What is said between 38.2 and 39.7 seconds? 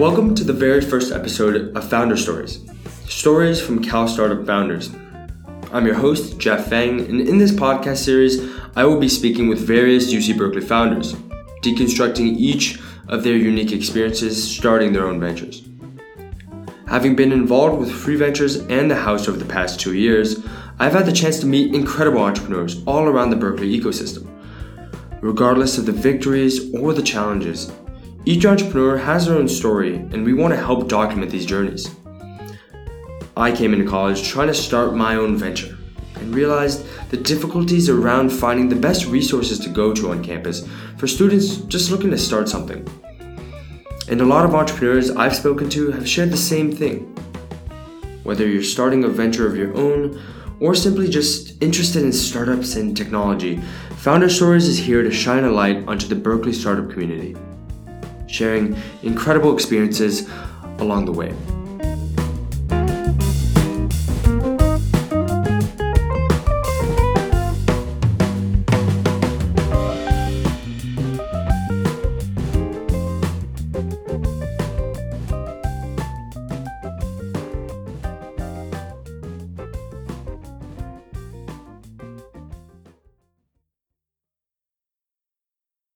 finding the best resources to